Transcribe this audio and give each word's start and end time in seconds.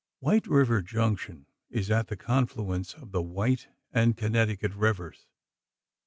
White 0.19 0.47
River 0.47 0.81
Junction 0.81 1.45
is 1.69 1.91
at 1.91 2.07
the 2.07 2.15
confluence 2.17 2.95
of 2.95 3.11
the 3.11 3.21
White 3.21 3.67
and 3.93 4.15
the 4.15 4.19
Connecticut 4.23 4.73
rivers. 4.73 5.27